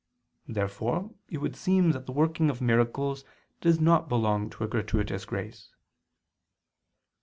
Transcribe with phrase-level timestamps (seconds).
[0.47, 3.23] Therefore it would seem that the working of miracles
[3.59, 5.75] does not belong to a gratuitous grace.